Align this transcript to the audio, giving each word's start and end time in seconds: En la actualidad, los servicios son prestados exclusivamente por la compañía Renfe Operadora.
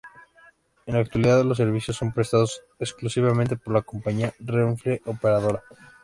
En 0.87 0.95
la 0.95 1.01
actualidad, 1.01 1.43
los 1.45 1.57
servicios 1.57 1.95
son 1.95 2.11
prestados 2.11 2.63
exclusivamente 2.79 3.55
por 3.55 3.75
la 3.75 3.83
compañía 3.83 4.33
Renfe 4.39 4.99
Operadora. 5.05 5.61